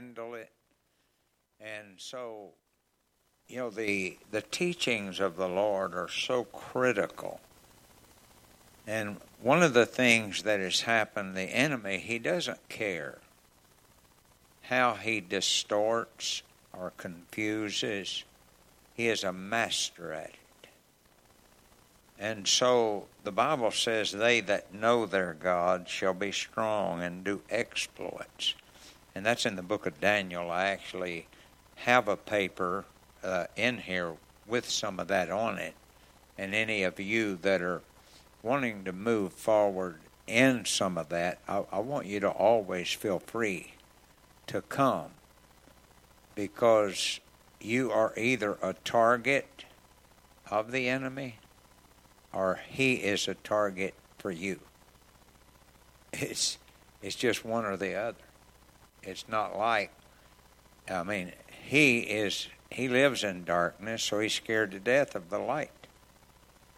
[0.00, 0.50] handle it.
[1.60, 2.50] And so,
[3.48, 7.40] you know, the the teachings of the Lord are so critical.
[8.86, 13.18] And one of the things that has happened, the enemy, he doesn't care
[14.62, 16.42] how he distorts
[16.72, 18.24] or confuses.
[18.94, 20.68] He is a master at it.
[22.18, 27.42] And so the Bible says, They that know their God shall be strong and do
[27.50, 28.54] exploits.
[29.14, 30.50] And that's in the book of Daniel.
[30.50, 31.26] I actually
[31.76, 32.84] have a paper
[33.22, 34.14] uh, in here
[34.46, 35.74] with some of that on it.
[36.38, 37.82] And any of you that are
[38.42, 43.18] wanting to move forward in some of that, I, I want you to always feel
[43.18, 43.74] free
[44.46, 45.10] to come
[46.34, 47.20] because
[47.60, 49.64] you are either a target
[50.50, 51.36] of the enemy
[52.32, 54.60] or he is a target for you.
[56.12, 56.58] It's
[57.02, 58.29] it's just one or the other.
[59.02, 59.92] It's not like
[60.88, 61.32] I mean,
[61.62, 65.86] he is he lives in darkness, so he's scared to death of the light.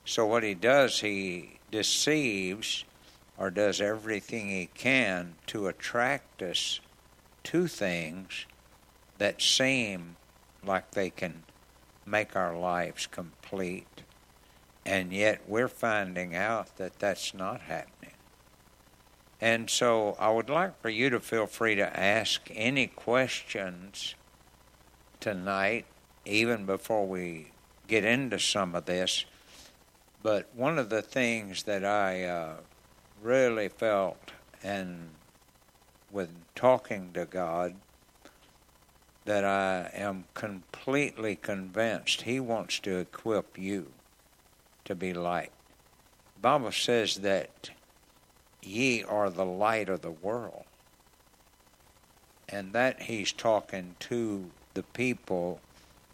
[0.04, 2.84] So what he does, he deceives
[3.38, 6.80] or does everything he can to attract us
[7.44, 8.46] to things
[9.18, 10.16] that seem
[10.64, 11.42] like they can
[12.04, 14.02] make our lives complete.
[14.84, 18.01] And yet we're finding out that that's not happening.
[19.42, 24.14] And so I would like for you to feel free to ask any questions
[25.18, 25.84] tonight,
[26.24, 27.50] even before we
[27.88, 29.24] get into some of this.
[30.22, 32.56] But one of the things that I uh,
[33.20, 34.30] really felt,
[34.62, 35.08] and
[36.12, 37.74] with talking to God,
[39.24, 43.88] that I am completely convinced He wants to equip you
[44.84, 45.50] to be light.
[46.40, 47.70] Bible says that
[48.62, 50.64] ye are the light of the world.
[52.48, 55.60] And that he's talking to the people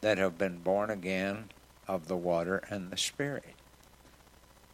[0.00, 1.50] that have been born again
[1.86, 3.54] of the water and the Spirit.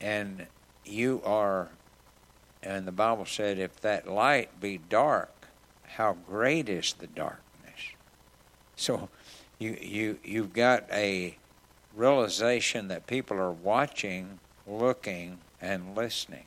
[0.01, 0.47] And
[0.85, 1.71] you are,
[2.63, 5.49] and the Bible said, if that light be dark,
[5.83, 7.41] how great is the darkness.
[8.77, 9.09] So
[9.59, 11.39] you, you, you've got a
[11.95, 16.45] realization that people are watching, looking, and listening.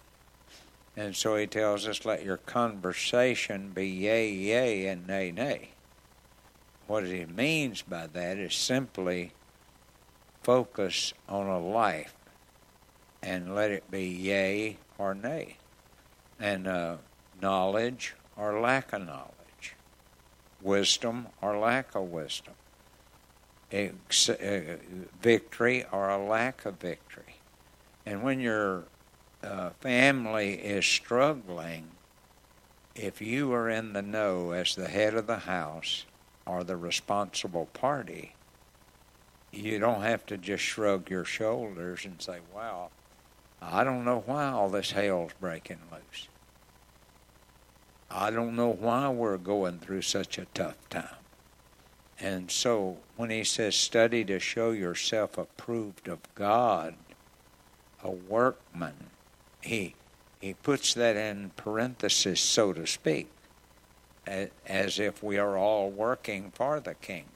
[0.98, 5.70] And so he tells us, let your conversation be yea, yea, and nay, nay.
[6.88, 9.34] What he means by that is simply
[10.42, 12.16] focus on a life
[13.22, 15.58] and let it be yea or nay,
[16.40, 16.98] and uh,
[17.42, 19.76] knowledge or lack of knowledge,
[20.62, 22.54] wisdom or lack of wisdom,
[23.72, 24.78] Ex- uh,
[25.22, 27.36] victory or a lack of victory.
[28.06, 28.86] And when your
[29.48, 31.88] uh, family is struggling,
[32.96, 36.06] if you are in the know as the head of the house
[36.46, 38.34] or the responsible party,
[39.52, 42.90] you don't have to just shrug your shoulders and say, wow,
[43.62, 46.28] I don't know why all this hell's breaking loose.
[48.10, 51.10] I don't know why we're going through such a tough time.
[52.20, 56.96] And so when he says, study to show yourself approved of God,
[58.04, 59.12] a workman,
[59.68, 59.96] he,
[60.42, 63.30] he puts that in parenthesis, so to speak,
[64.26, 67.32] as if we are all working for the kingdom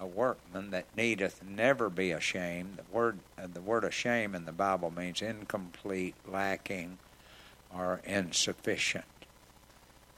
[0.00, 2.76] a workman that needeth never be ashamed.
[2.76, 6.98] The word uh, the word ashamed in the Bible means incomplete, lacking,
[7.74, 9.04] or insufficient.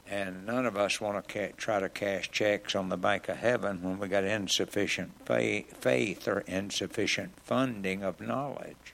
[0.07, 3.81] And none of us want to try to cash checks on the bank of heaven
[3.81, 8.93] when we got insufficient faith or insufficient funding of knowledge.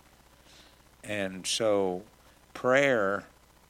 [1.07, 2.03] And so
[2.53, 3.25] prayer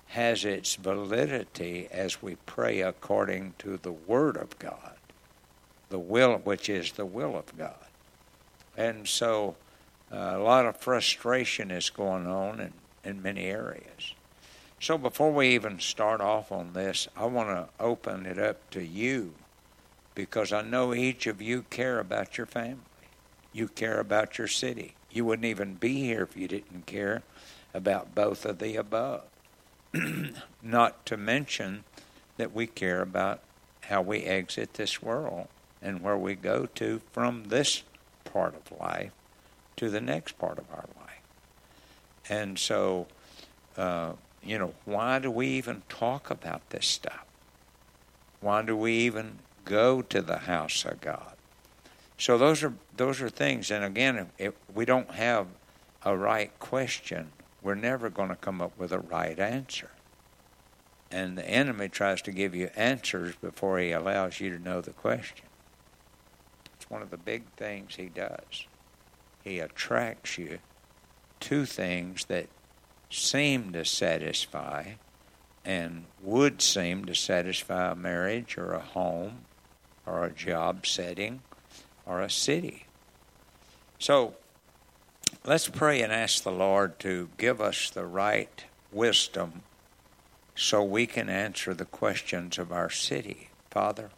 [0.08, 4.98] has its validity as we pray according to the Word of God
[5.90, 7.76] the will, which is the will of God.
[8.76, 9.56] And so
[10.12, 14.14] uh, a lot of frustration is going on in, in many areas.
[14.80, 18.84] So before we even start off on this, I want to open it up to
[18.84, 19.34] you
[20.14, 22.82] because I know each of you care about your family.
[23.53, 24.94] You care about your city.
[25.09, 27.23] You wouldn't even be here if you didn't care
[27.78, 29.24] about both of the above.
[30.64, 31.84] Not to mention
[32.38, 33.40] that we care about
[33.82, 35.47] how we exit this world
[35.82, 37.84] and where we go to from this
[38.26, 39.12] part of life
[39.76, 41.22] to the next part of our life.
[42.28, 43.08] And so,
[43.78, 44.14] uh,
[44.44, 47.26] you know, why do we even talk about this stuff?
[48.41, 51.34] Why do we even go to the house of God?
[52.18, 53.70] So those are those are things.
[53.70, 55.47] And again, if we don't have
[56.03, 57.32] a right question,
[57.62, 59.92] we're never going to come up with a right answer.
[61.09, 64.92] And the enemy tries to give you answers before he allows you to know the
[64.92, 65.46] question.
[66.76, 68.68] It's one of the big things he does.
[69.44, 70.59] He attracts you
[71.42, 72.48] to things that
[73.09, 74.94] seem to satisfy
[75.64, 79.46] and would seem to satisfy a marriage or a home
[80.06, 81.42] or a job setting
[82.06, 82.86] or a city.
[84.00, 84.36] So
[85.47, 89.64] let's pray and ask the Lord to give us the right wisdom
[90.55, 93.49] so we can answer the questions of our city.
[93.72, 94.09] Father,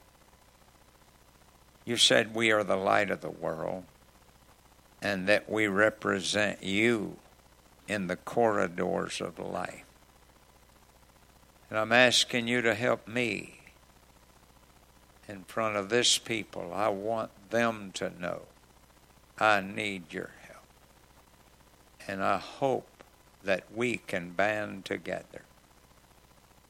[1.86, 3.84] you said we are the light of the world
[5.04, 7.18] and that we represent you
[7.88, 9.86] in the corridors of life.
[11.70, 13.60] And I'm asking you to help me
[15.28, 16.72] in front of this people.
[16.74, 18.42] I want them to know
[19.38, 20.32] I need your.
[22.10, 23.04] And I hope
[23.44, 25.44] that we can band together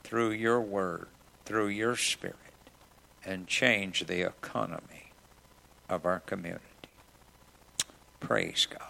[0.04, 1.08] through your word,
[1.46, 2.36] through your spirit,
[3.24, 5.14] and change the economy
[5.88, 6.66] of our community.
[8.20, 8.82] Praise God.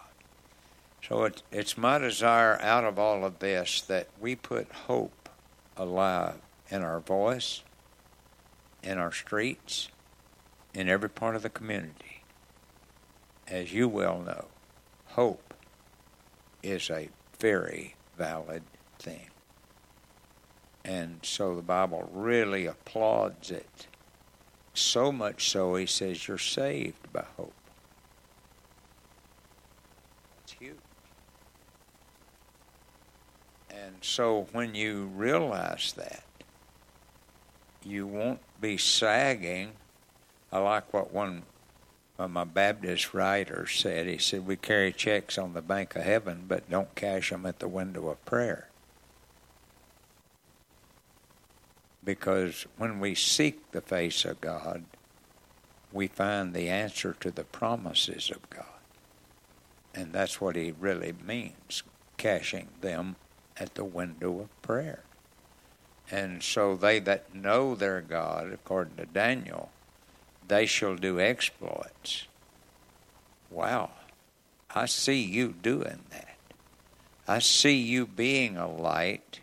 [1.07, 5.29] So it, it's my desire out of all of this that we put hope
[5.77, 6.41] alive
[6.71, 7.61] in our voice,
[8.81, 9.89] in our streets,
[10.73, 12.23] in every part of the community.
[13.47, 14.45] As you well know,
[15.09, 15.48] hope
[16.63, 17.09] is a
[17.39, 18.63] very valid
[18.99, 19.29] thing.
[20.83, 23.87] And so the Bible really applauds it.
[24.73, 27.53] So much so, he says, you're saved by hope.
[30.43, 30.75] It's huge.
[33.69, 36.23] And so when you realize that,
[37.83, 39.71] you won't be sagging.
[40.51, 41.43] I like what one
[42.19, 44.05] of my Baptist writers said.
[44.05, 47.59] He said, We carry checks on the bank of heaven, but don't cash them at
[47.59, 48.67] the window of prayer.
[52.03, 54.83] Because when we seek the face of God,
[55.91, 58.65] we find the answer to the promises of God.
[59.95, 61.83] And that's what he really means,
[62.17, 63.15] cashing them
[63.57, 65.03] at the window of prayer.
[66.11, 69.71] And so they that know their God, according to Daniel,
[70.49, 72.27] they shall do exploits.
[73.49, 73.91] Wow.
[74.75, 76.35] I see you doing that.
[77.27, 79.39] I see you being a light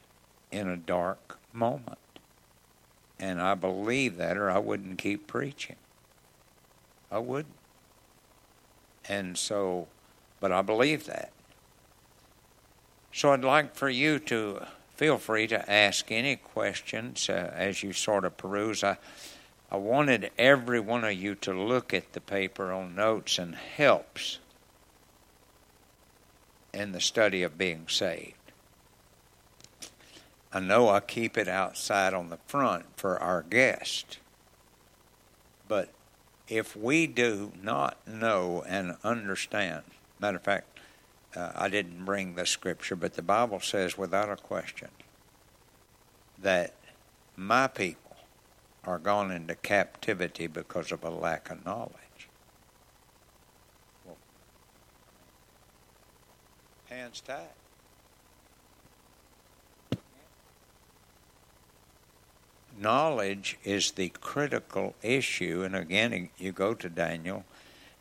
[0.52, 1.98] in a dark moment.
[3.18, 5.76] And I believe that, or I wouldn't keep preaching.
[7.10, 7.54] I wouldn't.
[9.08, 9.86] And so,
[10.40, 11.32] but I believe that.
[13.12, 14.66] So I'd like for you to
[14.96, 18.82] feel free to ask any questions uh, as you sort of peruse.
[18.82, 18.98] I,
[19.70, 24.38] I wanted every one of you to look at the paper on notes and helps
[26.72, 28.34] in the study of being saved.
[30.52, 34.18] I know I keep it outside on the front for our guest,
[35.68, 35.90] but
[36.48, 39.82] if we do not know and understand,
[40.20, 40.78] matter of fact,
[41.34, 44.88] uh, I didn't bring the scripture, but the Bible says without a question
[46.38, 46.72] that
[47.36, 48.05] my people
[48.86, 52.28] are gone into captivity because of a lack of knowledge.
[54.04, 54.16] Well,
[56.88, 57.48] hands tied.
[62.78, 67.44] Knowledge is the critical issue, and again, you go to Daniel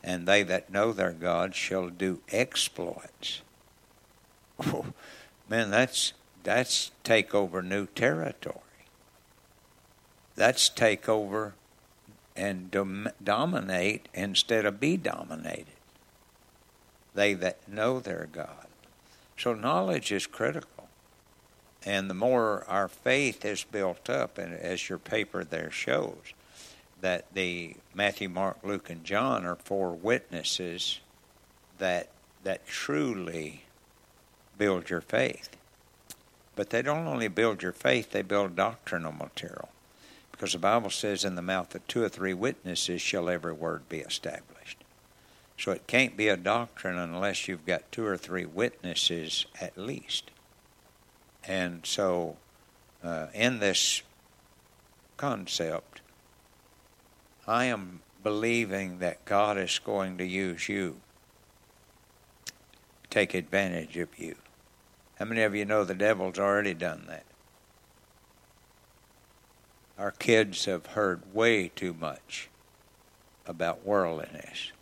[0.06, 3.42] and they that know their God shall do exploits.
[4.58, 4.86] Oh,
[5.50, 8.65] man, that's that's take over new territory.
[10.36, 11.54] That's take over
[12.36, 15.66] and dom- dominate instead of be dominated.
[17.14, 18.66] They that know their God.
[19.38, 20.88] So knowledge is critical.
[21.84, 26.34] And the more our faith is built up, and as your paper there shows,
[27.00, 31.00] that the Matthew, Mark, Luke, and John are four witnesses
[31.78, 32.08] that
[32.44, 33.62] that truly
[34.56, 35.50] build your faith.
[36.54, 39.68] But they don't only build your faith, they build doctrinal material.
[40.36, 43.88] Because the Bible says, in the mouth of two or three witnesses shall every word
[43.88, 44.84] be established.
[45.58, 50.30] So it can't be a doctrine unless you've got two or three witnesses at least.
[51.48, 52.36] And so,
[53.02, 54.02] uh, in this
[55.16, 56.02] concept,
[57.46, 61.00] I am believing that God is going to use you,
[63.08, 64.34] take advantage of you.
[65.18, 67.24] How many of you know the devil's already done that?
[69.98, 72.48] Our kids have heard way too much
[73.46, 74.72] about worldliness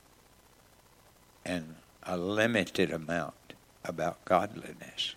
[1.45, 3.55] and a limited amount
[3.85, 5.15] about godliness.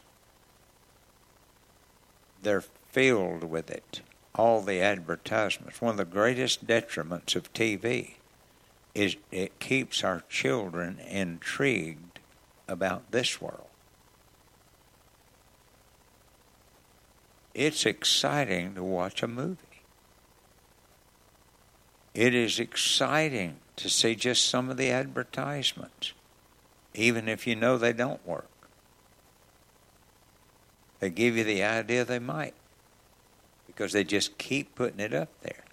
[2.44, 4.02] They're filled with it.
[4.36, 5.82] All the advertisements.
[5.82, 8.16] One of the greatest detriments of TV
[8.94, 12.20] is it keeps our children intrigued
[12.68, 13.68] about this world.
[17.56, 19.67] It's exciting to watch a movie.
[22.18, 26.14] It is exciting to see just some of the advertisements,
[26.96, 28.50] even if you know they don't work.
[31.00, 32.56] They give you the idea they might
[33.68, 35.64] because they just keep putting it up there.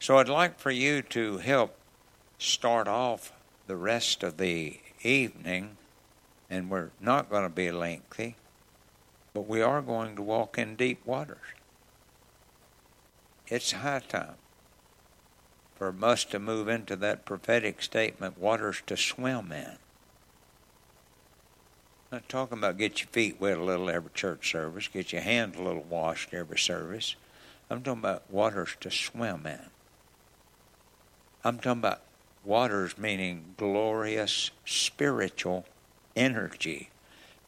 [0.00, 1.74] So I'd like for you to help
[2.38, 3.32] start off
[3.68, 5.78] the rest of the evening,
[6.50, 8.36] and we're not going to be lengthy,
[9.32, 11.38] but we are going to walk in deep waters.
[13.46, 14.34] It's high time
[15.78, 19.78] for us to move into that prophetic statement waters to swim in.
[22.10, 25.22] I'm not talking about get your feet wet a little every church service, get your
[25.22, 27.14] hands a little washed every service.
[27.70, 29.60] I'm talking about waters to swim in.
[31.44, 32.00] I'm talking about
[32.44, 35.64] waters meaning glorious spiritual
[36.16, 36.90] energy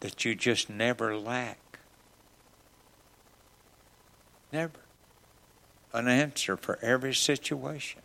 [0.00, 1.58] that you just never lack.
[4.52, 4.80] Never.
[5.92, 8.02] An answer for every situation.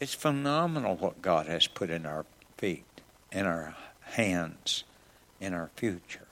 [0.00, 2.24] It's phenomenal what God has put in our
[2.56, 2.84] feet,
[3.32, 4.84] in our hands,
[5.40, 6.28] in our future.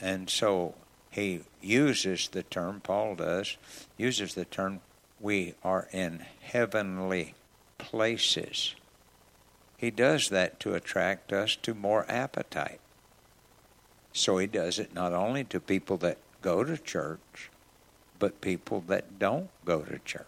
[0.00, 0.74] And so
[1.10, 3.56] he uses the term, Paul does,
[3.96, 4.80] uses the term
[5.20, 7.34] we are in heavenly
[7.78, 8.74] places.
[9.78, 12.80] He does that to attract us to more appetite.
[14.12, 17.50] So he does it not only to people that go to church,
[18.18, 20.26] but people that don't go to church.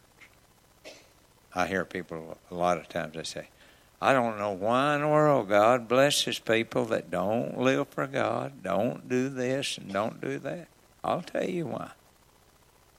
[1.55, 3.49] I hear people a lot of times they say,
[4.01, 8.63] I don't know why in the world God blesses people that don't live for God,
[8.63, 10.69] don't do this and don't do that.
[11.03, 11.93] I'll tell you why.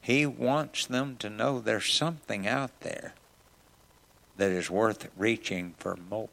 [0.01, 3.13] He wants them to know there's something out there
[4.37, 6.29] that is worth reaching for more.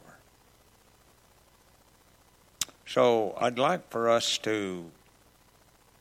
[2.87, 4.91] So I'd like for us to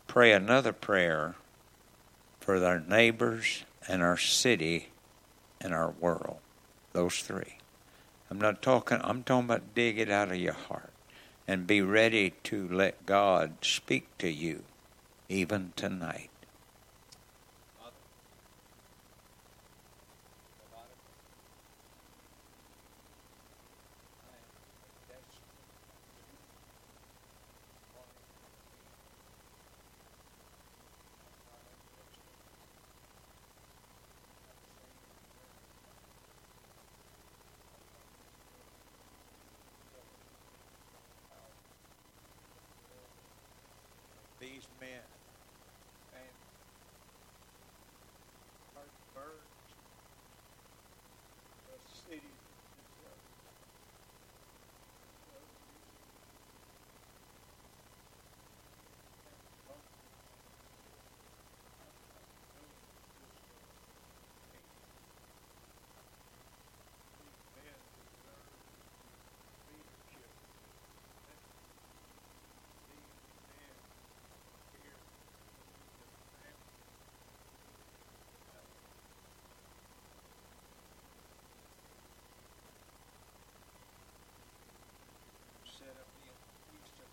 [0.08, 1.36] pray another prayer
[2.42, 4.91] for our neighbors and our city
[5.62, 6.38] and our world.
[6.94, 7.58] Those three.
[8.30, 10.94] I'm not talking, I'm talking about dig it out of your heart
[11.48, 14.64] and be ready to let God speak to you
[15.30, 16.30] even tonight.
[44.42, 45.06] these men
[46.18, 46.34] and
[48.74, 49.70] heard birds,
[51.70, 51.78] the
[52.10, 52.34] city
[85.82, 86.30] set up the
[86.78, 87.10] eastern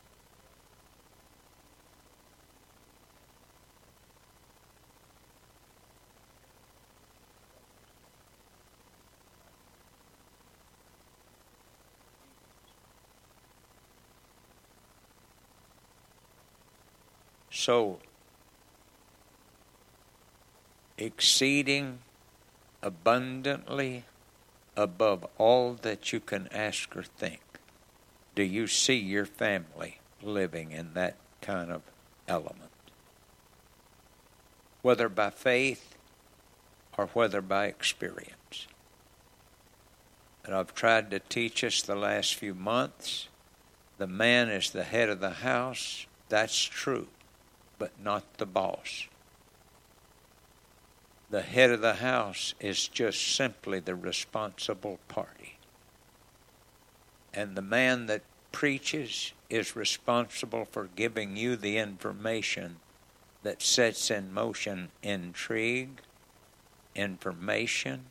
[17.50, 17.98] So,
[20.96, 22.00] exceeding
[22.82, 24.04] abundantly
[24.76, 27.40] above all that you can ask or think
[28.34, 31.82] do you see your family living in that kind of
[32.28, 32.70] element?
[34.82, 35.96] Whether by faith
[36.96, 38.68] or whether by experience.
[40.44, 43.28] And I've tried to teach us the last few months
[43.98, 46.06] the man is the head of the house.
[46.28, 47.08] That's true,
[47.78, 49.06] but not the boss.
[51.30, 55.58] The head of the house is just simply the responsible party
[57.38, 62.76] and the man that preaches is responsible for giving you the information
[63.42, 66.00] that sets in motion intrigue,
[66.94, 68.06] information,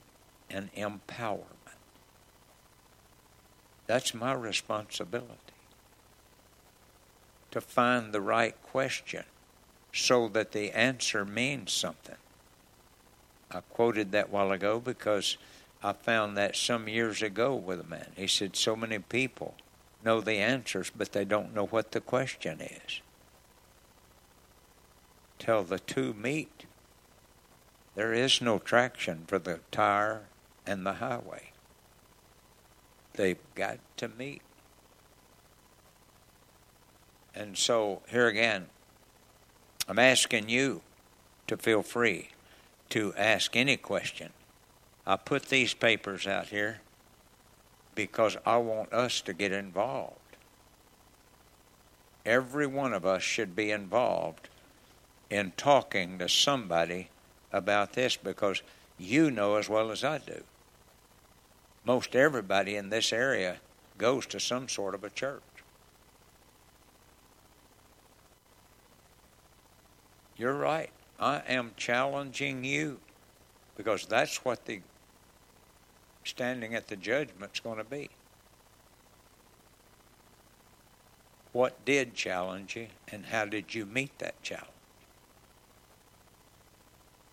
[0.49, 1.43] and empowerment.
[3.85, 5.33] That's my responsibility.
[7.51, 9.23] to find the right question
[9.93, 12.15] so that the answer means something.
[13.51, 15.37] I quoted that while ago because
[15.83, 18.11] I found that some years ago with a man.
[18.15, 19.55] He said, So many people
[20.03, 23.01] know the answers, but they don't know what the question is.
[25.39, 26.65] Till the two meet,
[27.95, 30.23] there is no traction for the tire
[30.65, 31.51] and the highway.
[33.13, 34.41] They've got to meet.
[37.33, 38.67] And so, here again,
[39.87, 40.81] I'm asking you
[41.47, 42.29] to feel free
[42.89, 44.31] to ask any question.
[45.05, 46.81] I put these papers out here
[47.95, 50.19] because I want us to get involved.
[52.25, 54.49] Every one of us should be involved
[55.29, 57.09] in talking to somebody
[57.53, 58.61] about this because
[58.97, 60.43] you know as well as I do.
[61.85, 63.57] Most everybody in this area
[63.97, 65.41] goes to some sort of a church.
[70.37, 70.91] You're right.
[71.19, 72.99] I am challenging you
[73.75, 74.81] because that's what the
[76.23, 78.09] standing at the judgment's going to be.
[81.53, 84.67] What did challenge you, and how did you meet that challenge?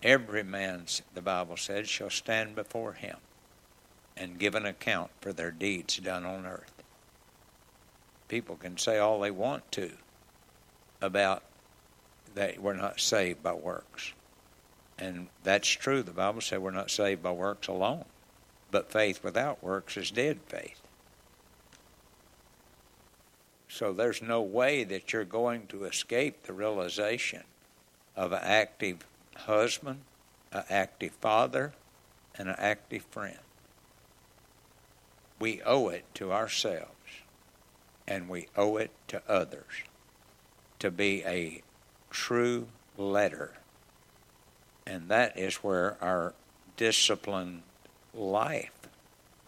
[0.02, 3.16] Every man, the Bible says, shall stand before him
[4.16, 6.82] and give an account for their deeds done on earth.
[8.28, 9.92] People can say all they want to
[11.02, 11.42] about
[12.34, 14.12] that we're not saved by works.
[14.98, 16.02] And that's true.
[16.02, 18.04] The Bible said we're not saved by works alone.
[18.70, 20.80] But faith without works is dead faith.
[23.68, 27.42] So there's no way that you're going to escape the realization
[28.14, 29.04] of an active
[29.36, 30.00] husband,
[30.52, 31.72] an active father,
[32.36, 33.38] and an active friend.
[35.40, 36.88] We owe it to ourselves
[38.06, 39.82] and we owe it to others
[40.78, 41.63] to be a
[42.14, 43.52] true letter.
[44.86, 46.32] And that is where our
[46.76, 47.62] disciplined
[48.14, 48.88] life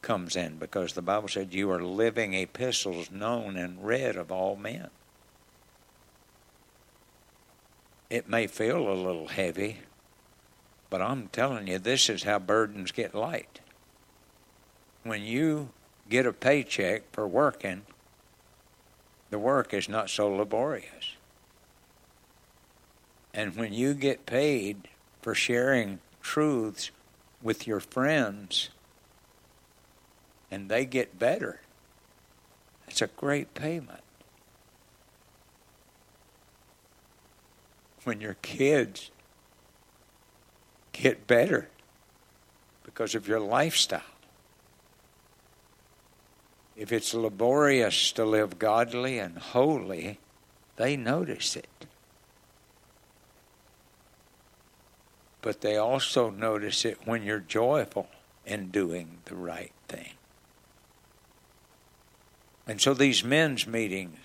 [0.03, 4.57] comes in because the Bible said you are living epistles known and read of all
[4.57, 4.89] men.
[8.11, 9.79] It may feel a little heavy,
[10.91, 13.61] but I'm telling you, this is how burdens get light.
[15.03, 15.71] When you
[16.09, 17.83] get a paycheck for working,
[19.31, 21.16] the work is not so laborious.
[23.37, 24.89] And when you get paid
[25.21, 26.91] for sharing truths
[27.43, 28.71] with your friends
[30.51, 31.61] and they get better,
[32.89, 34.01] it's a great payment.
[38.05, 39.11] When your kids
[40.95, 41.69] get better
[42.85, 44.01] because of your lifestyle.
[46.75, 50.21] If it's laborious to live godly and holy,
[50.77, 51.87] they notice it.
[55.47, 58.09] But they also notice it when you're joyful
[58.45, 60.15] in doing the right thing.
[62.67, 64.19] And so these men's meetings,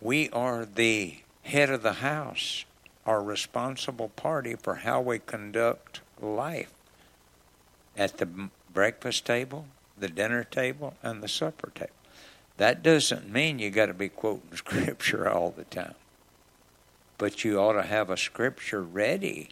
[0.00, 2.64] we are the head of the house,
[3.04, 6.72] our responsible party for how we conduct life
[7.96, 9.66] at the breakfast table,
[9.98, 11.90] the dinner table, and the supper table.
[12.58, 15.96] That doesn't mean you got to be quoting scripture all the time.
[17.16, 19.48] But you ought to have a scripture ready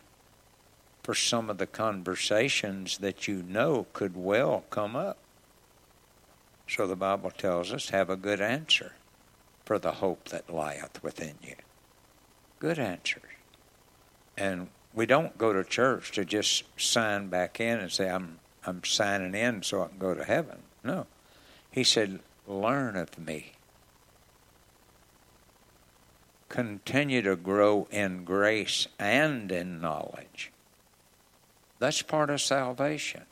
[1.06, 5.16] for some of the conversations that you know could well come up.
[6.66, 8.90] So the Bible tells us have a good answer
[9.64, 11.54] for the hope that lieth within you.
[12.58, 13.22] Good answers.
[14.36, 18.82] And we don't go to church to just sign back in and say, I'm, I'm
[18.82, 20.58] signing in so I can go to heaven.
[20.82, 21.06] No.
[21.70, 23.52] He said, Learn of me.
[26.48, 30.50] Continue to grow in grace and in knowledge.
[31.78, 33.22] That's part of salvation.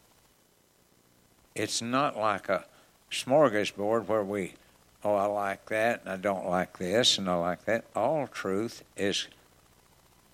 [1.54, 2.64] It's not like a
[3.11, 4.54] smorgasbord where we,
[5.02, 7.85] oh, I like that and I don't like this and I like that.
[7.94, 9.28] All truth is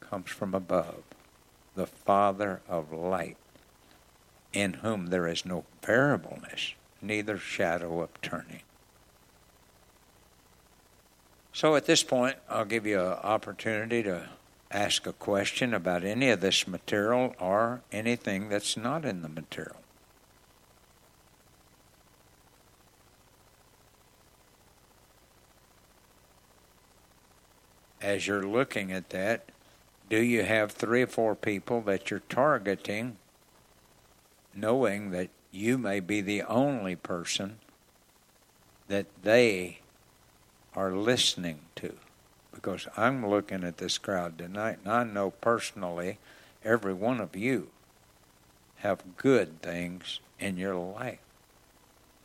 [0.01, 1.03] comes from above,
[1.77, 3.37] the Father of light,
[4.53, 8.63] in whom there is no variableness, neither shadow of turning.
[11.53, 14.29] So at this point, I'll give you an opportunity to
[14.71, 19.77] ask a question about any of this material or anything that's not in the material.
[28.01, 29.51] As you're looking at that,
[30.09, 33.17] do you have three or four people that you're targeting,
[34.55, 37.59] knowing that you may be the only person
[38.89, 39.81] that they
[40.75, 41.95] are listening to?
[42.53, 46.19] Because I'm looking at this crowd tonight and I know personally
[46.65, 47.69] every one of you
[48.79, 51.19] have good things in your life.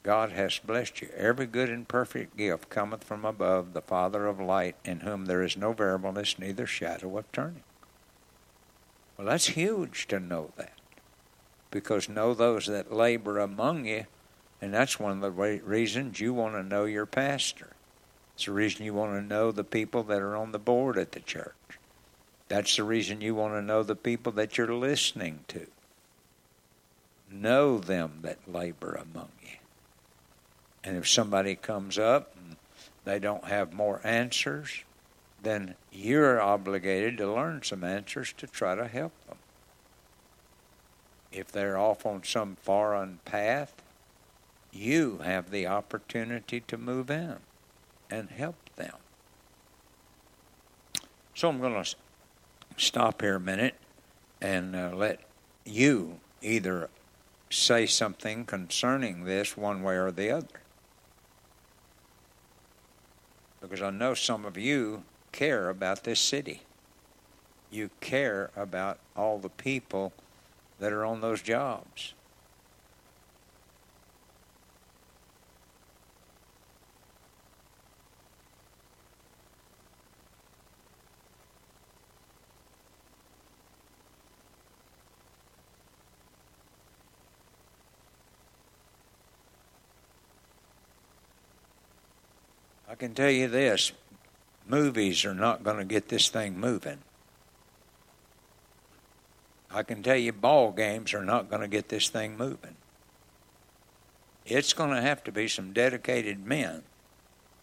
[0.06, 1.10] God has blessed you.
[1.18, 5.42] Every good and perfect gift cometh from above, the Father of light, in whom there
[5.42, 7.64] is no variableness, neither shadow of turning.
[9.18, 10.74] Well, that's huge to know that.
[11.72, 14.06] Because know those that labor among you,
[14.62, 17.75] and that's one of the reasons you want to know your pastor.
[18.36, 21.14] It's the reason you want to know the people that are on the board at
[21.14, 21.56] the church.
[22.50, 25.68] That's the reason you want to know the people that you're listening to.
[27.32, 29.58] Know them that labor among you.
[30.84, 32.58] And if somebody comes up and
[33.06, 34.84] they don't have more answers,
[35.42, 39.38] then you're obligated to learn some answers to try to help them.
[41.32, 43.82] If they're off on some foreign path,
[44.74, 47.38] you have the opportunity to move in
[48.10, 48.96] and help them.
[51.34, 51.96] So I'm going to
[52.78, 53.76] stop here a minute
[54.42, 55.20] and uh, let
[55.66, 56.90] you either
[57.50, 60.62] say something concerning this one way or the other.
[63.62, 66.62] Because I know some of you care about this city.
[67.72, 70.14] You care about all the people
[70.80, 72.14] that are on those jobs.
[93.06, 93.92] Can tell you this
[94.68, 96.98] movies are not going to get this thing moving.
[99.70, 102.76] I can tell you ball games are not going to get this thing moving.
[104.44, 106.82] It's going to have to be some dedicated men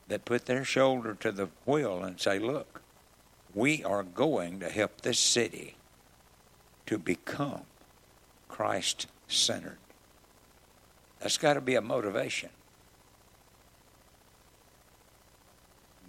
[0.07, 2.81] that put their shoulder to the wheel and say, look,
[3.53, 5.75] we are going to help this city
[6.87, 7.63] to become
[8.49, 9.79] Christ centered.
[11.19, 12.51] That's got to be a motivation.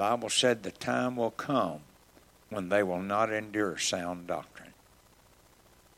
[0.03, 1.79] Bible said the time will come
[2.49, 4.73] when they will not endure sound doctrine,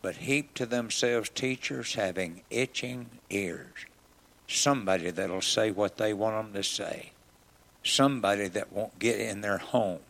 [0.04, 3.88] but heap to themselves teachers having itching ears.
[4.48, 7.14] Somebody that'll say what they want them to say.
[7.84, 10.02] Somebody that won't get in their home,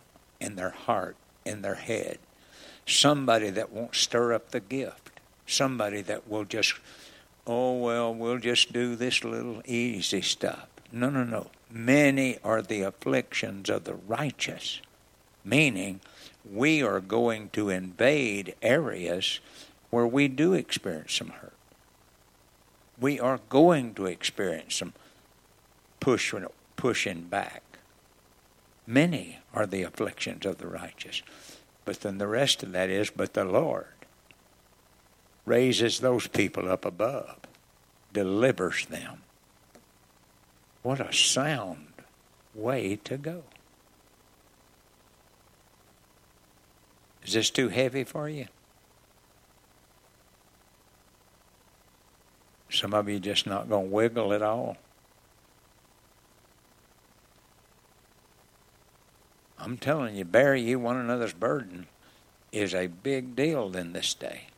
[0.41, 2.17] in their heart, in their head.
[2.85, 5.21] Somebody that won't stir up the gift.
[5.47, 6.73] Somebody that will just,
[7.47, 10.67] oh, well, we'll just do this little easy stuff.
[10.91, 11.47] No, no, no.
[11.77, 14.79] Many are the afflictions of the righteous,
[15.43, 15.99] meaning
[16.49, 19.41] we are going to invade areas
[19.89, 21.51] where we do experience some hurt.
[22.97, 24.93] We are going to experience some
[25.99, 26.33] push,
[26.77, 27.61] pushing back.
[28.87, 31.23] Many are the afflictions of the righteous.
[31.83, 33.87] But then the rest of that is, but the Lord
[35.45, 37.35] raises those people up above,
[38.13, 39.23] delivers them
[40.85, 41.87] what a sound
[42.53, 43.41] way to go.
[47.23, 48.45] Is this too heavy for you?
[52.69, 54.77] Some of you just not going to wiggle at all.
[59.57, 61.87] I'm telling you, bear you one another's burden
[62.51, 64.49] is a big deal in this day.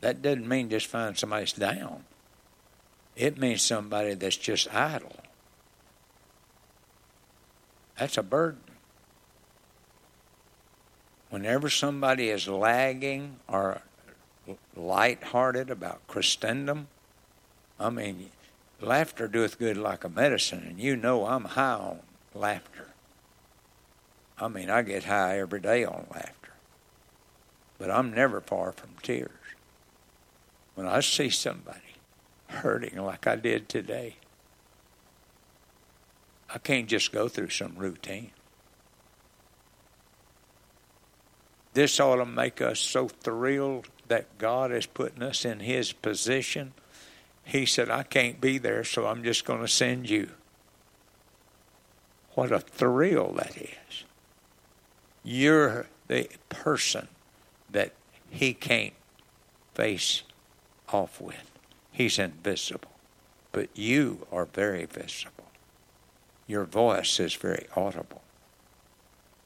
[0.00, 2.04] That doesn't mean just find somebody's down.
[3.16, 5.16] It means somebody that's just idle.
[7.98, 8.60] That's a burden.
[11.30, 13.82] Whenever somebody is lagging or
[14.76, 16.88] light-hearted about Christendom,
[17.78, 18.30] I mean,
[18.80, 22.00] laughter doeth good like a medicine, and you know I'm high on
[22.34, 22.88] laughter.
[24.38, 26.52] I mean, I get high every day on laughter,
[27.78, 29.30] but I'm never far from tears.
[30.74, 31.78] When I see somebody
[32.48, 34.16] hurting like I did today,
[36.54, 38.30] I can't just go through some routine.
[41.72, 46.74] This ought to make us so thrilled that God is putting us in His position.
[47.44, 50.30] He said, I can't be there, so I'm just going to send you.
[52.34, 54.04] What a thrill that is.
[55.24, 57.08] You're the person
[57.70, 57.92] that
[58.28, 58.94] He can't
[59.74, 60.22] face
[60.92, 61.50] off with.
[61.90, 62.90] He's invisible,
[63.52, 65.41] but you are very visible
[66.52, 68.20] your voice is very audible.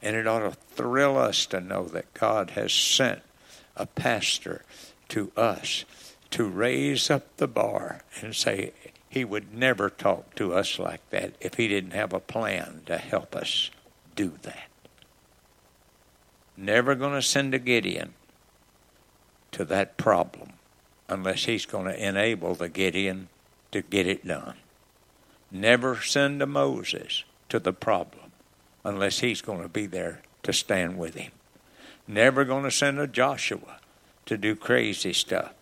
[0.03, 3.23] And it ought to thrill us to know that God has sent
[3.77, 4.63] a pastor
[5.11, 5.85] to us
[6.31, 8.73] to raise up the bar and say
[9.09, 12.99] he would never talk to us like that if he didn't have a plan to
[12.99, 13.71] help us
[14.17, 14.69] do that.
[16.57, 18.15] never going to send a Gideon
[19.53, 20.55] to that problem
[21.09, 23.29] unless he's going to enable the Gideon
[23.71, 24.57] to get it done.
[25.51, 28.33] Never send a Moses to the problem
[28.85, 31.33] unless he's going to be there to stand with him.
[32.07, 33.79] Never going to send a Joshua
[34.27, 35.55] to do crazy stuff,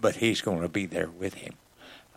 [0.00, 1.54] but he's going to be there with him.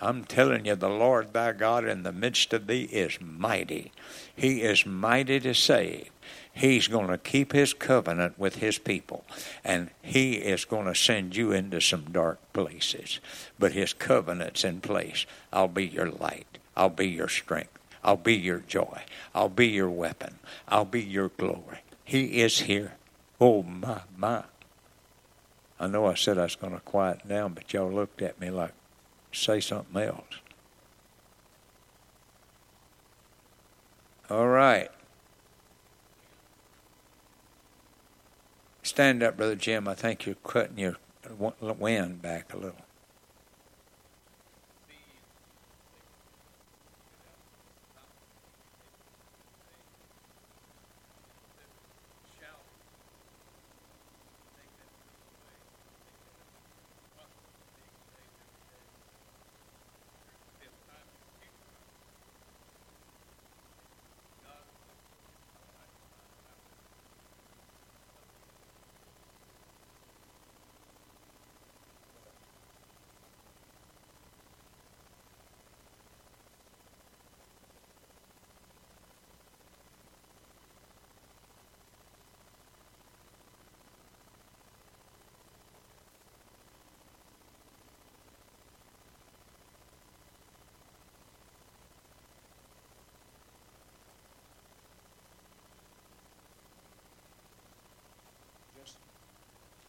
[0.02, 3.91] I'm telling you, the Lord thy God in the midst of thee is mighty.
[4.36, 6.10] He is mighty to save.
[6.52, 9.24] He's going to keep his covenant with his people,
[9.63, 13.19] and he is going to send you into some dark places.
[13.60, 15.28] But his covenant's in place.
[15.54, 19.03] I'll be your light, I'll be your strength, I'll be your joy,
[19.34, 21.79] I'll be your weapon, I'll be your glory.
[22.03, 22.93] He is here.
[23.39, 24.43] Oh, my, my.
[25.79, 28.49] I know I said I was going to quiet down, but y'all looked at me
[28.51, 28.73] like,
[29.31, 30.36] say something else.
[34.29, 34.89] All right.
[38.84, 39.88] Stand up, Brother Jim.
[39.88, 40.97] I think you're cutting your
[41.60, 42.75] wind back a little.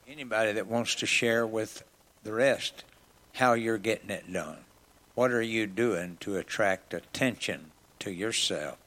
[0.09, 1.85] Anybody that wants to share with
[2.25, 2.85] the rest
[3.35, 4.59] how you're getting it done.
[5.15, 8.79] What are you doing to attract attention to yourself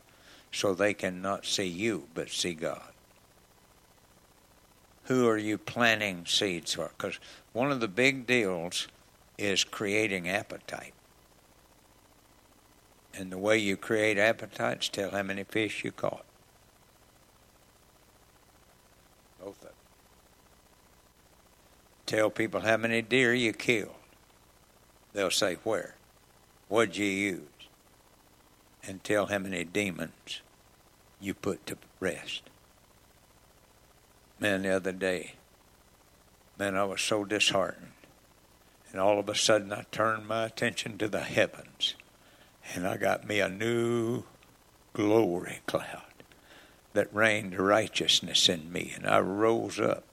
[0.52, 2.92] so they can not see you but see God?
[5.06, 6.92] Who are you planting seeds for?
[6.98, 7.20] Because
[7.54, 8.88] one of the big deals
[9.38, 10.94] is creating appetite.
[13.14, 16.26] And the way you create appetites, tell how many fish you caught.
[19.40, 19.72] Both of them.
[22.06, 23.96] Tell people how many deer you killed.
[25.14, 25.96] They'll say, Where?
[26.68, 27.42] What'd you use?
[28.88, 30.42] And tell how many demons
[31.20, 32.44] you put to rest.
[34.40, 35.36] Man, the other day,
[36.60, 37.92] man, I was so disheartened.
[38.92, 41.96] And all of a sudden, I turned my attention to the heavens.
[42.74, 44.24] And I got me a new
[44.94, 46.02] glory cloud
[46.94, 48.94] that rained righteousness in me.
[48.96, 50.04] And I rose up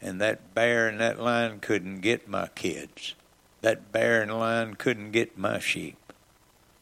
[0.00, 3.14] and that bear and that lion couldn't get my kids.
[3.62, 5.96] That bear and lion couldn't get my sheep.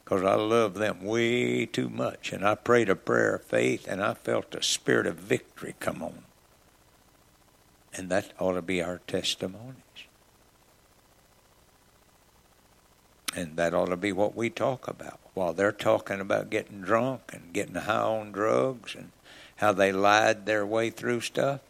[0.04, 2.32] Because I love them way too much.
[2.32, 6.02] And I prayed a prayer of faith and I felt the spirit of victory come
[6.02, 6.22] on.
[7.94, 9.74] And that ought to be our testimonies.
[13.34, 15.18] And that ought to be what we talk about.
[15.34, 19.10] While they're talking about getting drunk and getting high on drugs and
[19.56, 21.60] how they lied their way through stuff,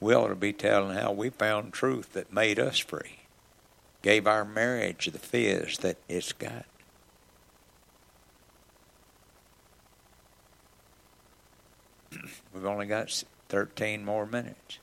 [0.00, 3.20] we ought to be telling how we found truth that made us free,
[4.02, 6.66] gave our marriage the fizz that it's got.
[12.54, 14.78] We've only got 13 more minutes.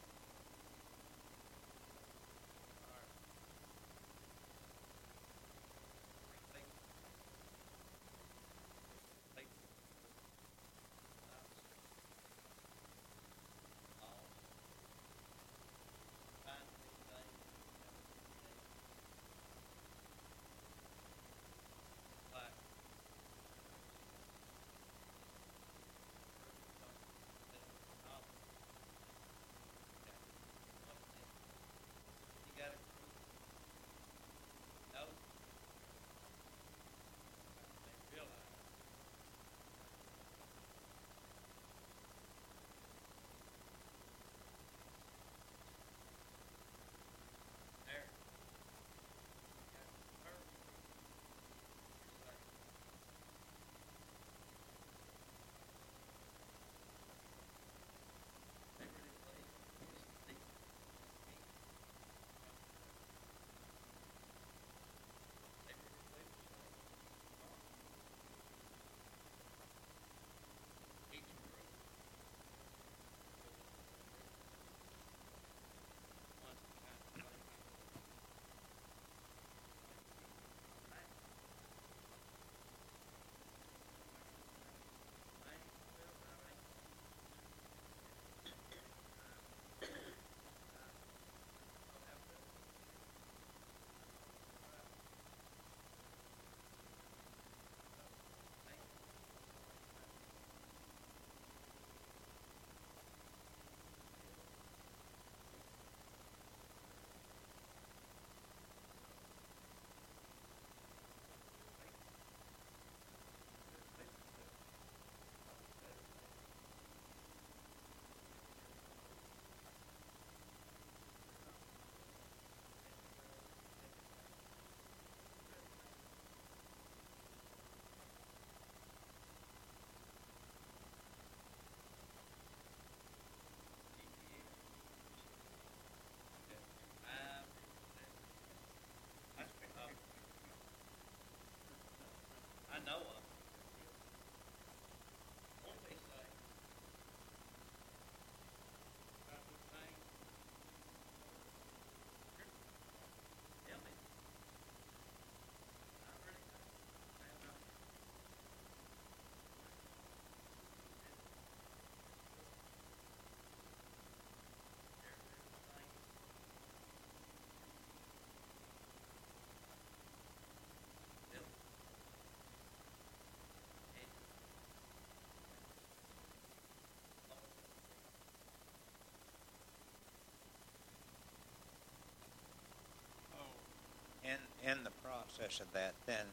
[185.36, 186.25] Process of that, then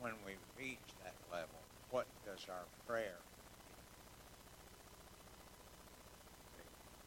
[0.00, 3.18] when we reach that level, what does our prayer?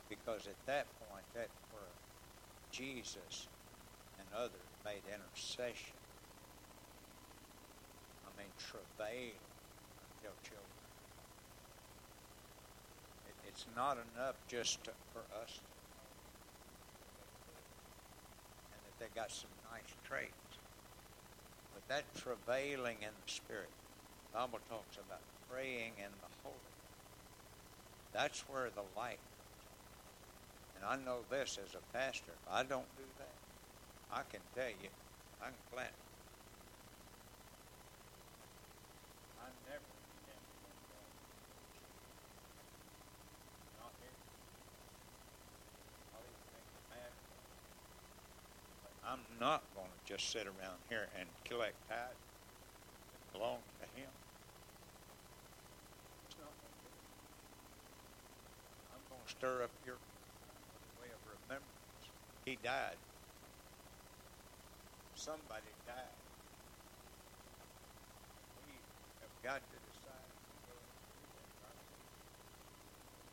[0.10, 1.92] Because at that point, that's where
[2.72, 3.48] Jesus
[4.18, 5.94] and others made intercession.
[8.26, 9.36] I mean, travail
[10.16, 10.80] until children.
[13.28, 15.68] It, it's not enough just to, for us to
[18.72, 20.49] and that they got some nice traits.
[21.90, 23.74] That travailing in the Spirit,
[24.30, 26.78] the Bible talks about praying in the Holy
[28.14, 29.18] That's where the light
[29.66, 30.78] comes.
[30.78, 32.38] And I know this as a pastor.
[32.38, 33.42] If I don't do that,
[34.14, 34.94] I can tell you,
[35.42, 35.98] I can plant.
[39.42, 41.10] I never began to think God.
[43.82, 44.14] Not here.
[46.14, 47.18] I'll even make it matter.
[48.86, 52.22] But I'm not going to just sit around here and collect tithes
[53.10, 54.14] that belong to Him.
[58.94, 59.98] I'm going to stir up your
[61.02, 62.06] way of remembrance.
[62.46, 63.02] He died.
[65.18, 66.22] Somebody died.
[68.62, 68.78] We
[69.26, 70.30] have got to decide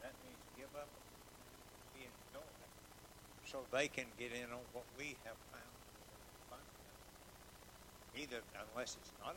[0.00, 0.16] that.
[0.24, 0.88] Means give up
[3.56, 5.72] so they can get in on what we have found.
[8.12, 8.40] Either,
[8.72, 9.36] unless it's not,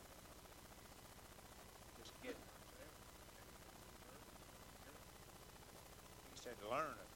[1.99, 2.35] just get.
[6.31, 7.11] He said, learn it.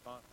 [0.00, 0.29] Response.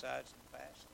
[0.00, 0.86] Sides and fast.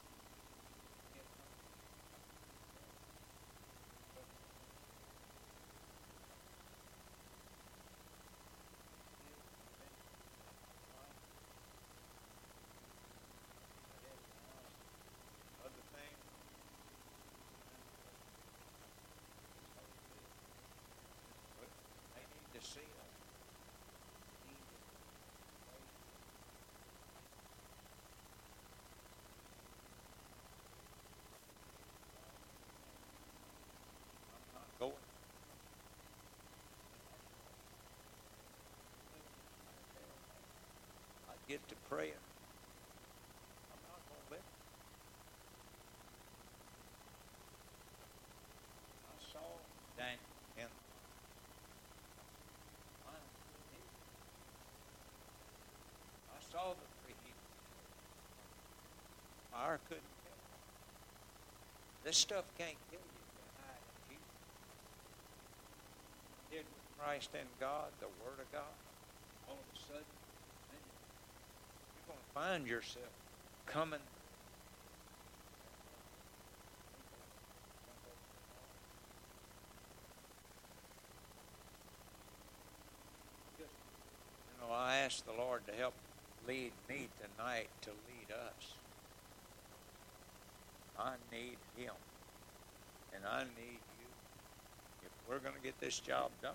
[15.63, 16.15] Other thing.
[21.61, 21.69] But
[22.17, 23.07] They need to see it.
[41.49, 42.11] Get to praying,
[43.71, 44.01] I'm not.
[49.07, 49.47] I saw
[49.97, 50.19] Daniel
[56.27, 57.57] I saw the three Hebrews.
[59.53, 60.61] Fire couldn't kill them.
[62.05, 63.17] This stuff can't kill you.
[66.51, 68.75] Did with Christ and God, the Word of God,
[69.49, 70.16] all of a sudden,
[72.37, 73.07] find yourself
[73.65, 73.99] coming.
[83.59, 83.65] You
[84.61, 85.95] know, I asked the Lord to help
[86.47, 88.75] lead me tonight to lead us.
[90.99, 91.95] I need Him.
[93.15, 94.09] And I need you.
[95.05, 96.53] If we're going to get this job done,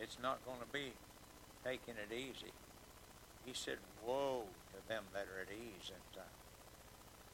[0.00, 0.92] it's not going to be
[1.64, 2.52] taking it easy.
[3.44, 6.28] He said, Woe to them that are at ease inside.
[6.28, 6.40] Uh,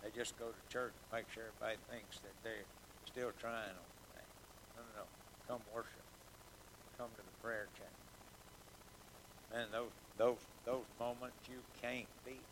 [0.03, 2.69] they just go to church and make sure everybody thinks that they're
[3.07, 4.37] still trying on things.
[4.77, 5.07] No, no, no.
[5.49, 6.07] Come worship.
[6.99, 8.07] Come to the prayer chapel.
[9.53, 12.43] Man, those those those moments you can't beat.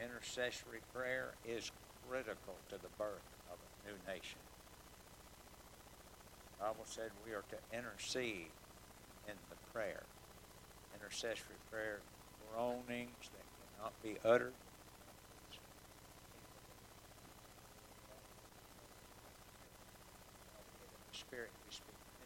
[0.00, 1.70] Intercessory prayer is
[2.08, 4.38] critical to the birth of a new nation.
[6.58, 8.50] The Bible said we are to intercede
[9.28, 10.02] in the prayer.
[11.04, 12.00] Intercessory prayer,
[12.40, 14.56] groanings that cannot be uttered.
[21.12, 22.24] Spirit, we speak the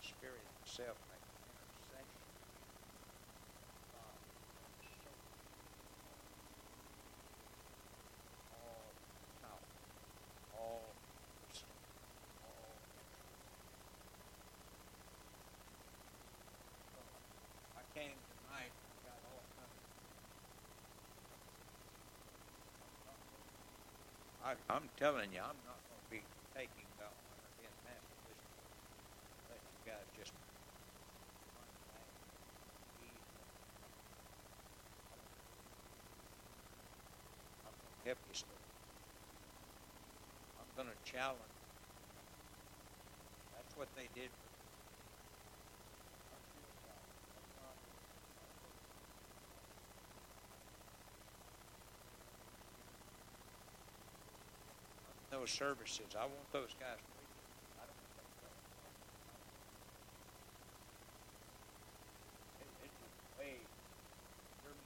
[0.00, 2.24] Spirit Himself makes intercession.
[3.92, 4.16] God,
[5.04, 5.12] so
[8.56, 8.96] all
[9.44, 9.68] power,
[10.56, 10.96] all
[11.44, 11.76] wisdom,
[12.40, 12.80] all
[17.76, 19.78] I came tonight, I got all kinds
[24.48, 26.24] I, I'm telling you, I'm not going to be
[26.56, 28.48] taking honor in that position.
[29.52, 30.32] Let guys just.
[37.68, 38.64] I'm going to help you still.
[40.56, 41.60] I'm going to challenge.
[43.52, 44.47] That's what they did for
[55.38, 56.18] those services.
[56.18, 57.18] I want those guys to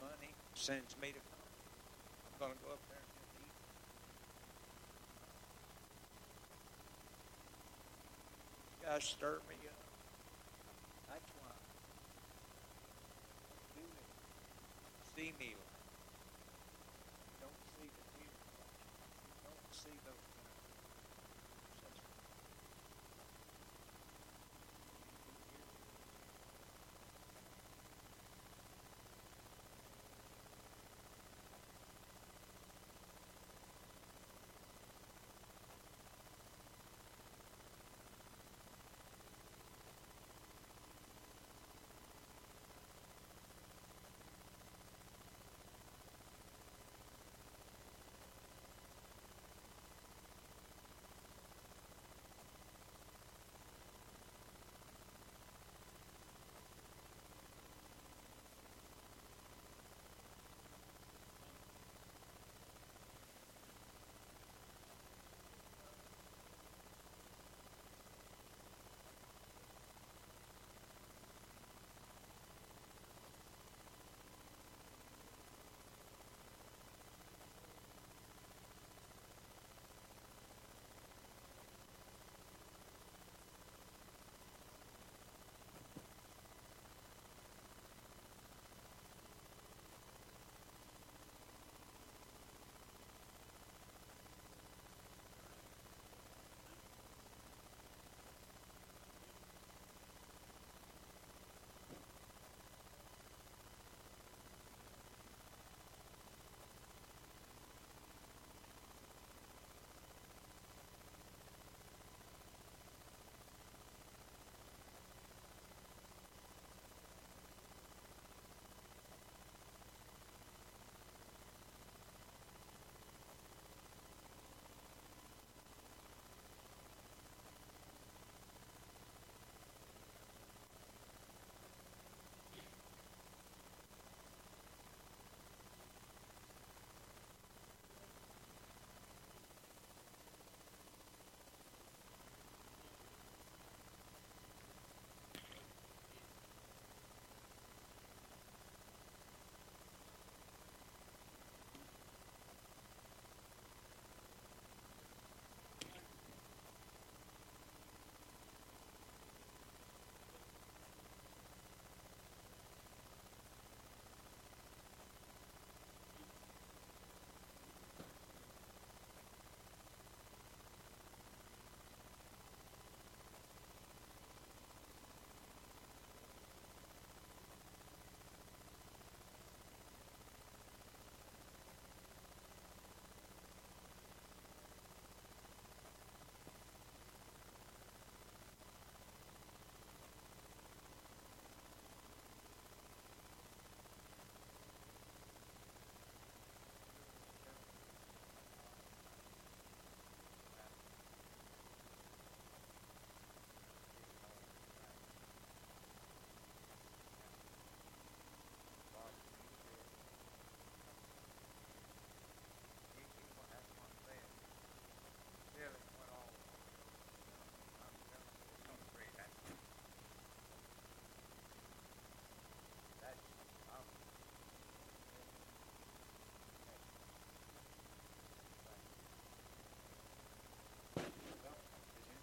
[0.03, 1.46] money sends me to come.
[2.26, 3.55] I'm going to go up there and eat.
[8.82, 9.78] You guys stir me up.
[11.07, 11.55] That's why.
[13.78, 14.09] Do it.
[15.14, 15.61] See me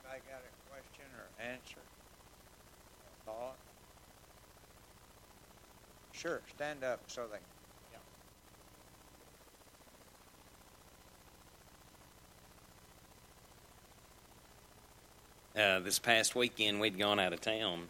[0.09, 1.81] Anybody got a question or answer?
[3.27, 3.57] Or thought?
[6.13, 7.37] Sure, stand up so they.
[15.59, 17.89] Uh, this past weekend, we'd gone out of town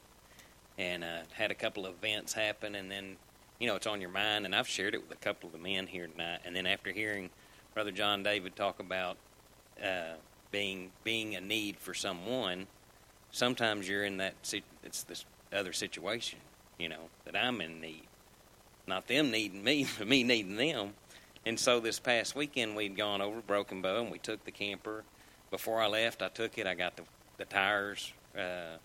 [0.79, 3.15] and uh, had a couple of events happen, and then
[3.59, 4.45] you know it's on your mind.
[4.45, 6.39] And I've shared it with a couple of the men here tonight.
[6.45, 7.29] And then after hearing
[7.73, 9.17] Brother John David talk about
[9.83, 10.15] uh,
[10.51, 12.67] being being a need for someone,
[13.31, 14.35] sometimes you're in that
[14.83, 16.39] it's this other situation,
[16.77, 18.07] you know, that I'm in need,
[18.87, 20.93] not them needing me, but me needing them.
[21.45, 25.03] And so this past weekend we'd gone over Broken Bow and we took the camper.
[25.51, 26.67] Before I left, I took it.
[26.67, 27.03] I got the
[27.37, 28.77] the tires uh,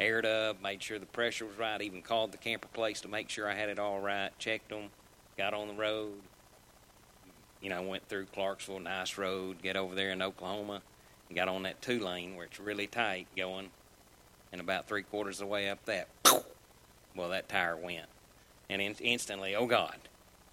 [0.00, 1.80] aired up, made sure the pressure was right.
[1.80, 4.30] Even called the camper place to make sure I had it all right.
[4.38, 4.90] Checked them.
[5.38, 6.14] Got on the road.
[7.62, 9.62] You know, went through Clarksville, nice road.
[9.62, 10.82] Get over there in Oklahoma,
[11.34, 13.70] got on that two lane where it's really tight going.
[14.52, 16.08] And about three quarters of the way up that,
[17.16, 18.06] well, that tire went,
[18.68, 19.96] and in- instantly, oh God,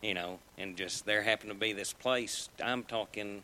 [0.02, 2.50] you know, and just there happened to be this place.
[2.64, 3.44] I'm talking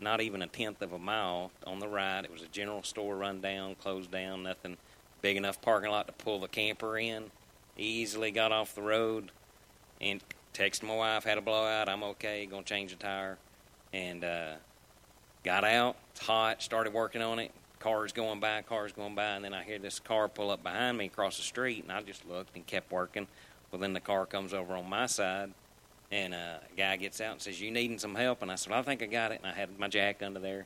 [0.00, 2.24] not even a tenth of a mile on the right.
[2.24, 4.76] It was a general store run down, closed down, nothing
[5.22, 7.30] big enough parking lot to pull the camper in.
[7.76, 9.30] Easily got off the road
[10.00, 10.20] and
[10.52, 13.38] texted my wife, had a blowout, I'm okay, gonna change the tire.
[13.92, 14.54] And uh,
[15.44, 17.52] got out, it's hot, started working on it.
[17.78, 20.96] Cars going by, cars going by, and then I hear this car pull up behind
[20.96, 23.26] me across the street, and I just looked and kept working.
[23.70, 25.50] Well, then the car comes over on my side,
[26.10, 28.80] and a guy gets out and says, "You needing some help?" And I said, well,
[28.80, 30.64] "I think I got it." And I had my jack under there,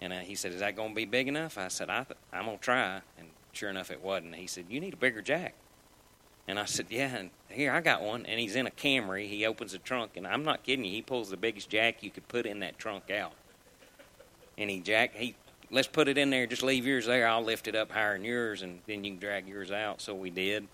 [0.00, 2.18] and uh, he said, "Is that going to be big enough?" I said, I th-
[2.32, 4.36] "I'm to try." And sure enough, it wasn't.
[4.36, 5.54] He said, "You need a bigger jack."
[6.46, 9.28] And I said, "Yeah." And here I got one, and he's in a Camry.
[9.28, 10.92] He opens the trunk, and I'm not kidding you.
[10.92, 13.32] He pulls the biggest jack you could put in that trunk out,
[14.58, 15.34] he jack he.
[15.70, 16.46] Let's put it in there.
[16.46, 17.28] Just leave yours there.
[17.28, 20.00] I'll lift it up higher than yours, and then you can drag yours out.
[20.00, 20.66] So we did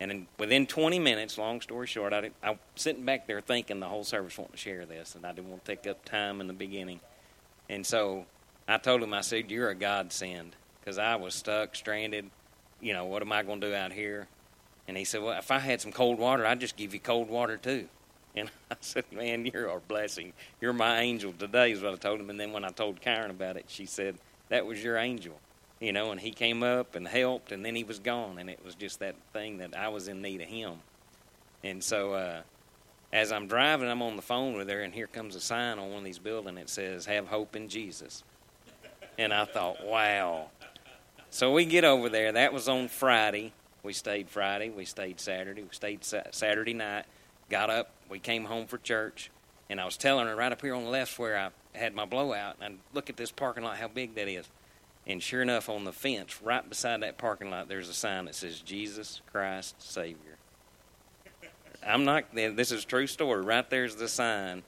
[0.00, 3.80] and in, within 20 minutes, long story short, I, I was sitting back there thinking
[3.80, 6.40] the whole service wanted to share this, and I didn't want to take up time
[6.40, 7.00] in the beginning.
[7.68, 8.26] And so
[8.68, 12.30] I told him, I said, You're a godsend, because I was stuck, stranded.
[12.80, 14.28] You know, what am I going to do out here?
[14.86, 17.28] And he said, Well, if I had some cold water, I'd just give you cold
[17.28, 17.88] water too.
[18.38, 20.32] And I said, Man, you're our blessing.
[20.60, 22.30] You're my angel today, is what I told him.
[22.30, 24.16] And then when I told Karen about it, she said,
[24.48, 25.38] That was your angel
[25.80, 28.58] you know, and he came up and helped, and then he was gone, and it
[28.64, 30.74] was just that thing that I was in need of him.
[31.62, 32.40] And so, uh,
[33.12, 35.88] as I'm driving, I'm on the phone with her, and here comes a sign on
[35.90, 38.24] one of these buildings that says, Have hope in Jesus.
[39.18, 40.50] And I thought, wow.
[41.30, 42.32] So we get over there.
[42.32, 43.52] That was on Friday.
[43.82, 44.70] We stayed Friday.
[44.70, 45.62] We stayed Saturday.
[45.62, 47.04] We stayed Saturday night.
[47.50, 47.90] Got up.
[48.08, 49.30] We came home for church.
[49.70, 52.04] And I was telling her right up here on the left where I had my
[52.04, 52.56] blowout.
[52.60, 54.48] And look at this parking lot, how big that is.
[55.06, 58.34] And sure enough, on the fence right beside that parking lot, there's a sign that
[58.34, 60.36] says Jesus Christ Savior.
[61.86, 63.42] I'm not, this is a true story.
[63.42, 64.62] Right there's the sign.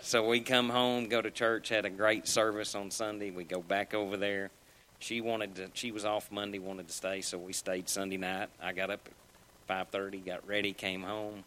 [0.00, 3.30] So we come home, go to church, had a great service on Sunday.
[3.30, 4.50] We go back over there.
[5.00, 8.48] She wanted to, she was off Monday, wanted to stay, so we stayed Sunday night.
[8.62, 9.08] I got up
[9.68, 11.44] at 5.30, got ready, came home.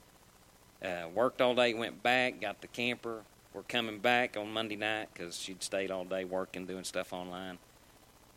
[0.84, 3.22] Uh, worked all day, went back, got the camper.
[3.54, 7.58] We're coming back on Monday night because she'd stayed all day working, doing stuff online.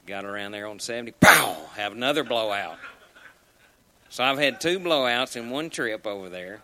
[0.06, 2.76] Got around there on 70, pow, have another blowout.
[4.10, 6.60] So I've had two blowouts in one trip over there.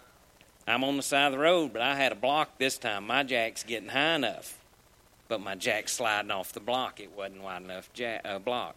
[0.67, 3.07] I'm on the side of the road, but I had a block this time.
[3.07, 4.59] My jack's getting high enough,
[5.29, 7.01] but my jack's sliding off the block.
[7.01, 8.77] It wasn't wide enough jack, uh, block.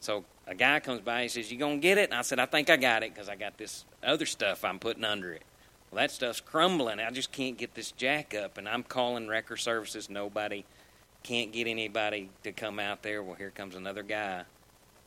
[0.00, 2.10] So a guy comes by, he says, You to get it?
[2.10, 4.78] And I said, I think I got it because I got this other stuff I'm
[4.78, 5.42] putting under it.
[5.94, 6.98] Well, that stuff's crumbling.
[6.98, 10.10] I just can't get this jack up, and I'm calling wrecker services.
[10.10, 10.64] Nobody
[11.22, 13.22] can't get anybody to come out there.
[13.22, 14.42] Well, here comes another guy.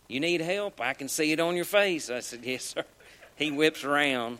[0.07, 0.79] You need help?
[0.79, 2.09] I can see it on your face.
[2.09, 2.85] I said, Yes, sir.
[3.35, 4.39] He whips around,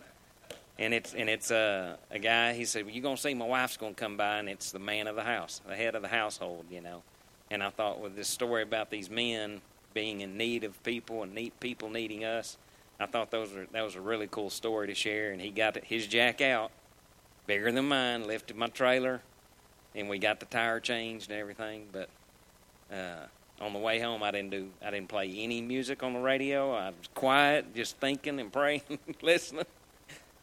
[0.78, 2.54] and it's and it's uh, a guy.
[2.54, 5.06] He said, well, "You gonna see my wife's gonna come by, and it's the man
[5.06, 7.02] of the house, the head of the household, you know."
[7.50, 9.60] And I thought, with this story about these men
[9.92, 12.56] being in need of people and need people needing us,
[13.00, 15.30] I thought those were that was a really cool story to share.
[15.30, 16.72] And he got his jack out,
[17.46, 19.22] bigger than mine, lifted my trailer,
[19.94, 21.86] and we got the tire changed and everything.
[21.92, 22.08] But
[22.92, 23.26] uh,
[23.60, 26.72] on the way home, I didn't do I didn't play any music on the radio.
[26.72, 29.66] I was quiet, just thinking and praying, listening.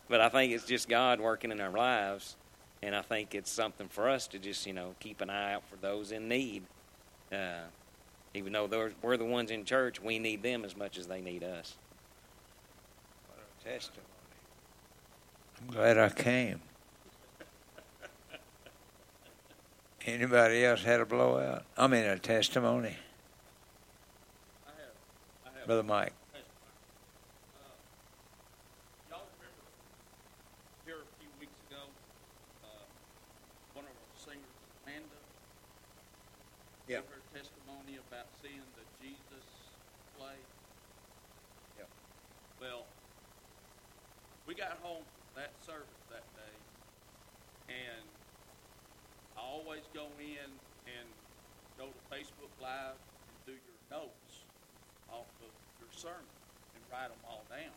[0.08, 2.38] But I think it's just God working in our lives,
[2.82, 5.64] and I think it's something for us to just you know keep an eye out
[5.70, 6.64] for those in need.
[7.34, 7.66] Uh,
[8.34, 11.44] even though we're the ones in church, we need them as much as they need
[11.44, 11.76] us.
[13.66, 14.06] What a testimony!
[15.60, 16.62] I'm glad I came.
[20.06, 21.66] Anybody else had a blowout?
[21.76, 22.96] I mean, a testimony.
[25.66, 26.14] Brother Mike.
[29.10, 29.66] Y'all remember
[30.86, 31.90] here a few weeks ago,
[32.62, 32.86] uh,
[33.74, 35.18] one of our singers, Amanda,
[36.86, 37.02] Yeah.
[37.02, 39.74] gave her testimony about seeing the Jesus
[40.16, 40.38] play.
[41.80, 41.90] Yep.
[42.60, 42.86] Well,
[44.48, 46.56] we got home from that service that day,
[47.74, 48.06] and
[49.34, 50.50] I always go in
[50.86, 51.08] and
[51.82, 54.46] go to Facebook Live and do your notes
[55.10, 56.30] off of your sermon
[56.78, 57.74] and write them all down.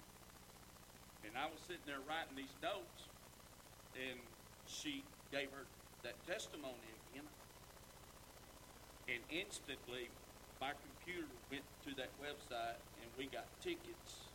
[1.24, 3.08] And I was sitting there writing these notes,
[3.96, 4.20] and
[4.68, 5.02] she
[5.32, 5.64] gave her
[6.04, 7.26] that testimony again.
[9.08, 10.12] And instantly,
[10.60, 14.28] my computer went to that website, and we got tickets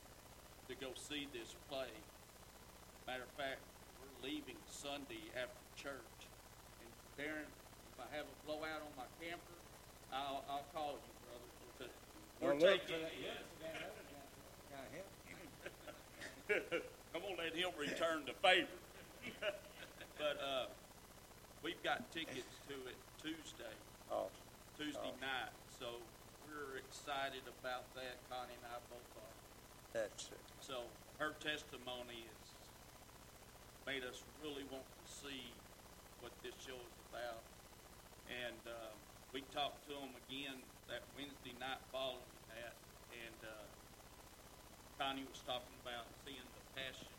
[0.68, 1.94] to go see this play.
[3.08, 3.60] Matter of fact,
[4.00, 6.20] we're leaving Sunday after church.
[6.80, 6.90] And
[7.20, 7.50] Darren,
[7.92, 9.58] if I have a blowout on my camper,
[10.12, 11.50] I'll, I'll call you, brother.
[11.78, 11.94] because
[12.42, 13.04] We're taking,
[17.14, 18.68] I'm gonna let him return the favor.
[20.20, 20.66] but uh,
[21.64, 23.72] we've got tickets to it Tuesday,
[24.12, 24.28] Oh,
[24.78, 25.54] Tuesday night.
[25.80, 26.00] So
[26.48, 28.20] we're excited about that.
[28.30, 29.36] Connie and I both are.
[29.94, 30.44] that's it.
[30.60, 30.84] So
[31.20, 32.43] her testimony has
[33.88, 35.52] made us really want to see
[36.24, 37.44] what this show is about.
[38.32, 38.96] And uh,
[39.36, 42.76] we talked to them again that Wednesday night following that,
[43.12, 43.68] and uh,
[45.00, 47.12] Connie was talking about seeing the passion,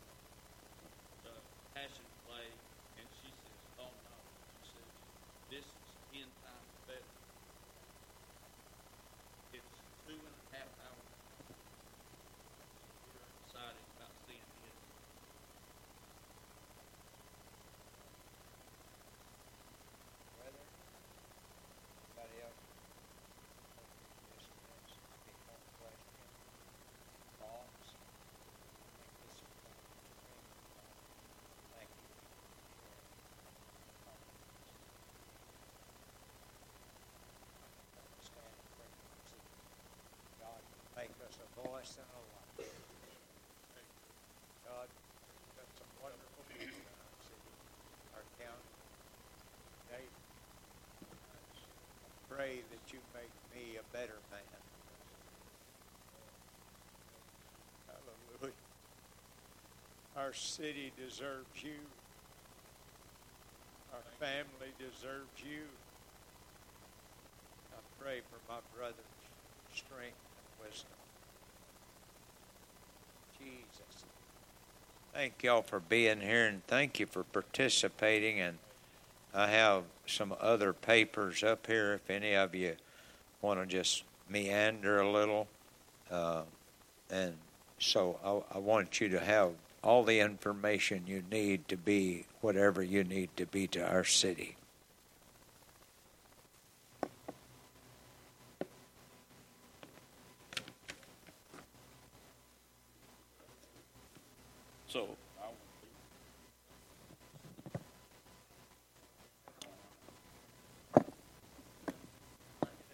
[1.21, 1.37] the
[1.77, 2.49] passion play,
[2.97, 4.17] and she says, "Oh no,"
[4.65, 4.91] she says,
[5.53, 7.13] "This is ten times better."
[9.53, 11.11] It's two and a half hours.
[13.07, 14.77] We're excited about seeing it.
[20.35, 20.65] Brother,
[22.03, 22.63] anybody else?
[24.27, 26.35] This next, any more questions,
[27.39, 27.95] thoughts?
[27.95, 30.47] I think this is going to be great.
[31.71, 32.11] Thank you.
[38.21, 38.91] Stand and pray.
[40.41, 40.61] God,
[40.97, 41.13] make
[41.85, 42.25] voice and a.
[44.65, 47.53] God, you've got some wonderful people in our city,
[48.17, 48.73] our county.
[49.93, 50.09] David,
[51.05, 51.45] I uh,
[52.25, 54.41] pray that you make me a better man.
[57.85, 58.57] Hallelujah.
[60.17, 61.85] Our city deserves you.
[63.93, 65.69] Our family deserves you.
[67.77, 69.21] I pray for my brother's
[69.69, 71.04] strength and wisdom.
[75.13, 78.57] Thank y'all for being here and thank you for participating and
[79.33, 82.75] I have some other papers up here if any of you
[83.41, 85.47] want to just meander a little.
[86.09, 86.43] Uh,
[87.09, 87.33] and
[87.79, 89.51] so I, I want you to have
[89.83, 94.55] all the information you need to be whatever you need to be to our city.